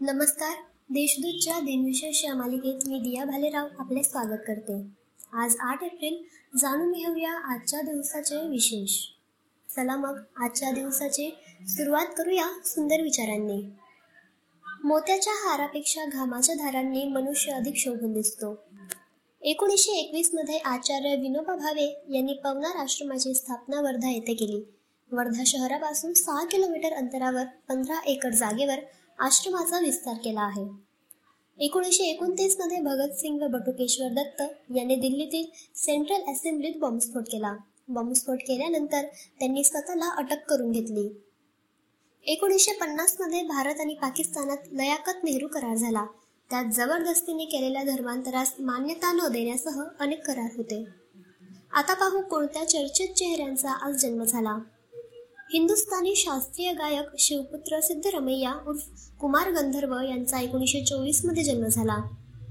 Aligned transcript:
नमस्कार. 0.00 0.52
देशदूतच्या 0.90 1.60
दिनविशेष 1.60 2.24
या 2.24 2.34
मालिकेत 2.34 2.88
मी 2.88 2.98
दिया 2.98 3.24
भालेराव 3.24 3.66
आपले 3.78 4.02
स्वागत 4.02 4.40
करते. 4.46 4.86
आज 5.32 5.56
आठ 5.60 5.82
एप्रिल. 5.82 6.22
जाणून 6.58 6.92
घेऊया 6.92 7.32
आजच्या 7.32 7.80
दिवसाचे 7.80 8.36
विशेष. 8.48 8.98
चला 9.76 9.96
मग 9.96 10.20
आजच्या 10.36 10.70
दिवसाचे 10.70 11.30
सुरुवात 11.66 12.06
करूया 12.16 12.46
सुंदर 12.64 13.00
विचारांनी. 13.00 13.70
मोत्याच्या 14.84 15.32
हारापेक्षा 15.32 16.04
घामाच्या 16.04 16.54
धारांनी 16.54 17.04
मनुष्य 17.04 17.52
अधिक 17.52 17.74
शोभून 17.76 18.12
दिसतो. 18.12 18.64
एकोणीसशे 19.42 19.92
एकवीसमध्ये 19.92 20.58
आचार्य 20.58 21.16
विनोबा 21.16 21.54
भावे 21.54 22.02
यांनी 22.14 22.34
पवनार 22.34 22.76
आश्रमाची 22.76 23.34
स्थापना 23.34 23.80
वर्धा 23.80 24.10
येथे 24.10 24.34
केली. 24.34 24.60
वर्धा 25.12 25.42
शहरापासून 25.46 26.12
सहा 26.12 26.44
किलोमीटर 26.44 26.92
अंतरावर 26.92 27.44
पंधरा 27.68 28.00
एकर 28.06 28.30
जागेवर 28.30 28.78
आश्रमाचा 29.18 29.78
विस्तार 29.78 30.14
केला 30.14 30.40
आहे. 30.40 30.66
एकोणीसशे 31.58 32.04
एकोणतीसमध्ये 32.04 32.80
भगतसिंग 32.80 33.42
व 33.42 33.46
बटुकेश्वर 33.46 34.08
दत्त 34.08 34.42
यांनी 34.76 34.96
दिल्लीतील 34.96 35.44
सेंट्रल 35.74 36.32
असेंब्लीत 36.32 36.74
बॉम्बस्फोट 36.76 37.22
केला. 37.22 37.56
बॉम्बस्फोट 37.88 38.38
केल्यानंतर 38.40 39.02
त्यांनी 39.38 39.64
स्वतःला 39.64 40.08
अटक 40.16 40.46
करून 40.48 40.70
घेतली. 40.70 41.22
एकोणीसशे 42.26 42.72
पन्नासमध्ये 42.72 43.42
भारत 43.42 43.80
आणि 43.80 43.94
पाकिस्तानात 43.94 44.56
लयाकत 44.72 45.24
नेहरू 45.24 45.46
करार 45.46 45.74
झाला. 45.74 46.06
त्यात 46.50 46.64
जबरदस्तीने 46.72 47.44
केलेल्या 47.44 47.82
धर्मांतरास 47.82 48.54
मान्यता 48.58 49.12
न 49.12 49.32
देण्यासह 49.32 49.82
अनेक 50.00 50.26
करार 50.26 50.50
होते. 50.56 50.84
आता 51.72 51.94
पाहू 51.94 52.20
कोणत्या 52.20 52.68
चर्चित 52.68 53.08
चेहऱ्यांचा 53.08 53.70
आज 53.70 53.94
जन्म 53.94 54.24
झाला. 54.24 54.58
हिंदुस्थानी 55.52 56.14
शास्त्रीय 56.16 56.72
गायक 56.72 57.10
शिवपुत्र 57.18 57.80
सिद्धरमैया 57.80 58.52
उर्फ 58.68 58.82
कुमार 59.20 59.50
गंधर्व 59.50 60.00
यांचा 60.00 60.40
एकोणीसशे 60.40 60.84
चोवीसमध्ये 60.84 61.44
जन्म 61.44 61.66
झाला. 61.66 61.96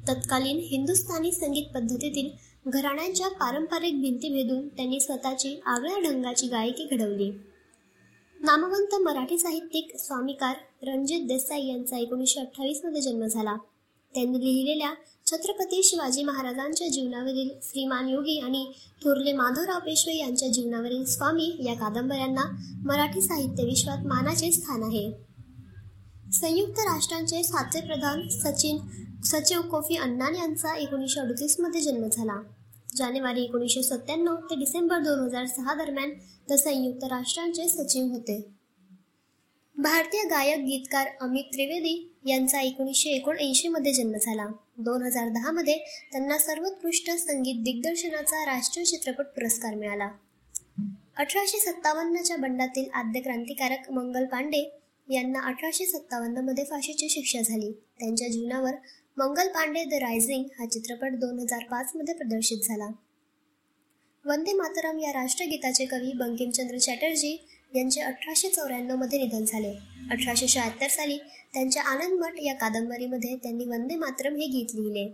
तत्कालीन 0.08 0.60
हिंदुस्थानी 0.60 1.32
संगीत 1.32 1.64
पद्धतीतील 1.76 2.30
घराण्यांच्या 2.70 3.28
पारंपरिक 3.28 4.02
भिंती 4.02 4.30
भेदून 4.30 4.68
त्यांनी 4.68 5.00
स्वतःची 5.00 5.62
आगळ्या 5.66 6.00
ढंगाची 6.00 6.48
गायकी 6.48 6.88
घडवली. 6.92 7.32
नामवंत 8.42 8.96
मराठी 8.96 9.38
साहित्यिक 9.38 9.96
स्वामीकार 9.98 10.56
रणजित 10.88 11.28
देसाई 11.28 11.68
यांचा 11.68 11.98
एकोणीसशे 11.98 12.40
अठ्ठावीसमध्ये 12.40 13.02
जन्म 13.02 13.26
झाला. 13.26 13.56
त्यांनी 14.16 14.40
लिहिलेल्या 14.40 14.94
छत्रपती 15.32 15.84
शिवाजी 15.84 16.24
महाराजांच्या 16.24 16.88
जीवनावरील 16.88 17.50
श्रीमान 17.64 18.10
योगी 18.10 18.40
आणि 18.40 18.72
थोरले 19.04 19.34
माधवराव 19.34 19.80
पेशवे 19.80 20.18
यांच्या 20.18 20.48
जीवनावरील 20.48 21.06
स्वामी 21.06 21.56
या 21.66 21.74
कादंबऱ्यांना 21.74 22.44
मराठी 22.86 23.22
साहित्य 23.22 23.64
विश्वात 23.64 23.98
मानाचे 24.06 24.52
स्थान 24.52 24.84
आहे. 24.84 25.12
संयुक्त 26.34 26.80
राष्ट्रांचे 26.80 27.44
सातवे 27.44 27.82
प्रधान 27.82 28.28
सचिन 28.28 28.78
सचिव 29.24 29.62
कोफी 29.62 29.96
अन्नान 29.96 30.36
यांचा 30.36 30.76
एकोणीसशे 30.76 31.20
अडतीसमध्ये 31.20 31.82
जन्म 31.82 32.08
झाला. 32.08 32.42
जानेवारी 32.96 33.44
एकोणीसशे 33.44 33.84
सत्त्याण्णव 33.84 34.36
ते 34.36 34.56
डिसेंबर 34.56 35.00
दोन 35.00 35.20
हजार 35.20 35.46
सहा 35.46 35.74
दरम्यान 35.74 36.10
ते 36.50 36.58
संयुक्त 36.58 37.04
राष्ट्रांचे 37.04 37.68
सचिव 37.68 38.06
होते. 38.06 38.55
भारतीय 39.78 40.24
गायक 40.24 40.60
गीतकार 40.60 41.08
अमित 41.22 41.44
त्रिवेदी 41.44 42.14
यांचा 42.26 42.62
एकोणीसशे 42.62 43.10
एकोणऐंशी 43.10 43.68
मध्ये 43.68 43.94
जन्म 43.94 44.14
झाला. 44.22 44.46
दोन 44.78 45.02
हजार 45.02 45.30
दहा 45.30 45.52
मध्ये 45.52 45.78
त्यांना 46.12 46.38
सर्वोत्कृष्ट 46.38 47.12
संगीत 47.12 47.56
दिग्दर्शनाचा 47.64 48.46
राष्ट्रीय 48.46 48.86
चित्रपट 48.86 49.26
पुरस्कार 49.26 49.76
मिळाला. 49.76 50.10
अठराशे 51.18 51.60
सत्तावन्नच्या 51.60 52.38
बंडातील 52.38 52.90
आद्य 52.94 53.20
क्रांतिकारक 53.20 53.92
मंगल 53.92 54.26
पांडे 54.26 54.64
यांना 55.10 55.40
अठराशे 55.40 55.86
सत्तावन्नमध्ये 55.86 56.64
फाशीची 56.64 57.10
शिक्षा 57.10 57.42
झाली. 57.42 57.72
त्यांच्या 57.72 58.28
जीवनावर 58.28 58.76
मंगल 59.18 59.48
पांडे 59.48 59.84
द 59.84 59.94
रायझिंग 59.94 60.44
हा 60.60 60.66
चित्रपट 60.66 61.12
दोन 61.12 61.40
हजार 61.40 61.64
पाच 61.64 61.92
मध्ये 61.96 62.14
प्रदर्शित 62.14 62.58
झाला. 62.58 62.90
वंदे 64.26 64.54
मातरम 64.54 65.00
या 65.00 65.12
राष्ट्रगीताचे 65.14 65.86
कवी 65.86 66.14
बंकिमचंद्र 66.14 66.78
चॅटर्जी 66.78 67.38
यांचे 67.76 68.02
अठराशे 68.02 68.50
चौऱ्याण्णवमध्ये 68.50 69.20
निधन 69.20 69.46
झाले. 69.46 69.74
अठराशे 70.12 70.48
शहात्तर 70.48 70.88
साली 70.88 71.18
त्यांच्या 71.54 71.84
आनंद 71.84 72.20
मठ 72.20 72.34
या 72.42 72.54
कादंबरीमध्ये 72.54 73.36
त्यांनी 73.36 73.66
वंदे 73.66 73.96
मातरम 73.96 74.36
हे 74.36 74.46
गीत 74.46 74.76
लिहिले. 74.76 75.08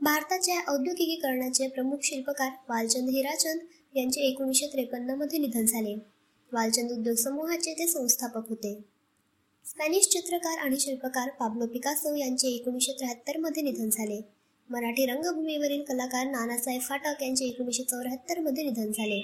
भारताच्या 0.00 0.72
औद्योगिकीकरणाचे 0.72 1.68
प्रमुख 1.68 1.96
शिल्पकार 2.02 2.50
वालचंद 2.68 3.08
हिराचंद 3.08 3.60
यांचे 3.96 4.20
एकोणीसशे 4.20 4.66
त्रेपन्नमध्ये 4.66 5.38
निधन 5.38 5.64
झाले. 5.64 5.94
वालचंद 6.52 6.92
उद्योग 6.92 7.16
समूहाचे 7.16 7.74
ते 7.74 7.86
संस्थापक 7.86 8.48
होते. 8.48 8.74
स्पॅनिश 9.66 10.08
चित्रकार 10.08 10.58
आणि 10.58 10.80
शिल्पकार 10.80 11.28
पाब्लो 11.28 11.66
पिकासो 11.66 12.14
यांचे 12.14 12.48
एकोणीसशे 12.48 12.92
त्र्याहत्तरमध्ये 12.92 13.62
निधन 13.62 13.88
झाले. 13.88 14.20
मराठी 14.70 15.06
रंगभूमीवरील 15.06 15.82
कलाकार 15.82 16.26
नानासाहेब 16.26 16.80
फाटक 16.80 17.22
यांचे 17.22 17.44
एकोणीसशे 17.44 17.82
चौऱ्याहत्तरमध्ये 17.82 18.64
निधन 18.64 18.92
झाले. 18.92 19.20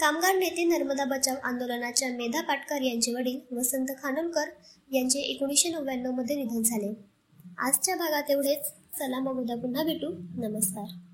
कामगार 0.00 0.34
नेते 0.34 0.64
नर्मदा 0.64 1.04
बचाव 1.04 1.34
आंदोलनाच्या 1.44 2.08
मेधा 2.08 2.40
पाटकर 2.40 2.82
यांचे 2.82 3.14
वडील 3.14 3.56
वसंत 3.56 3.86
खानोलकर 4.02 4.44
यांचे 4.92 5.18
एकोणीसशे 5.18 5.68
नव्याण्णवमध्ये 5.68 6.36
निधन 6.36 6.62
झाले. 6.62 6.92
आजच्या 7.58 7.96
भागात 7.96 8.30
एवढेच. 8.30 8.66
चला 8.98 9.18
मग 9.18 9.40
उद्या 9.40 9.56
पुन्हा 9.56 9.84
भेटू. 9.84 10.10
नमस्कार. 10.36 11.13